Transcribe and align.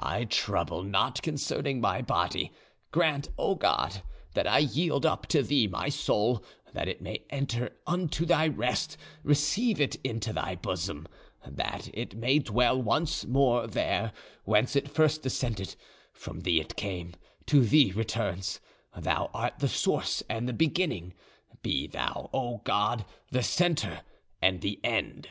I 0.00 0.24
trouble 0.24 0.82
not 0.82 1.20
concerning 1.20 1.78
my 1.78 2.00
body; 2.00 2.52
grant, 2.90 3.28
O 3.36 3.54
God, 3.54 4.00
that 4.32 4.46
I 4.46 4.60
yield 4.60 5.04
up 5.04 5.26
to 5.26 5.42
Thee 5.42 5.66
my 5.66 5.90
soul, 5.90 6.42
that 6.72 6.88
it 6.88 7.02
may 7.02 7.26
enter 7.28 7.68
into 7.86 8.24
Thy 8.24 8.48
rest; 8.48 8.96
receive 9.22 9.82
it 9.82 9.96
into 9.96 10.32
Thy 10.32 10.54
bosom; 10.54 11.06
that 11.46 11.90
it 11.92 12.16
may 12.16 12.38
dwell 12.38 12.80
once 12.80 13.26
more 13.26 13.66
there, 13.66 14.14
whence 14.44 14.74
it 14.74 14.88
first 14.90 15.20
descended; 15.22 15.76
from 16.14 16.40
Thee 16.40 16.60
it 16.60 16.76
came, 16.76 17.12
to 17.44 17.62
Thee 17.62 17.92
returns; 17.94 18.60
Thou 18.96 19.28
art 19.34 19.58
the 19.58 19.68
source 19.68 20.22
and 20.30 20.48
the 20.48 20.54
beginning; 20.54 21.12
be 21.62 21.86
thou, 21.86 22.30
O 22.32 22.62
God, 22.64 23.04
the 23.30 23.42
centre 23.42 24.00
and 24.40 24.62
the 24.62 24.80
end!" 24.82 25.28